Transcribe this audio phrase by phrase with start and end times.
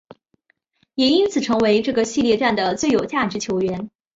[0.95, 3.91] 也因此成为这个系列战的最有价值球员。